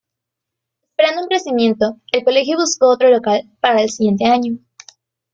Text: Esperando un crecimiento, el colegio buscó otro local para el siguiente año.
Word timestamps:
Esperando 0.87 1.21
un 1.21 1.27
crecimiento, 1.27 1.99
el 2.11 2.23
colegio 2.23 2.57
buscó 2.57 2.87
otro 2.89 3.11
local 3.11 3.43
para 3.59 3.83
el 3.83 3.91
siguiente 3.91 4.25
año. 4.25 4.57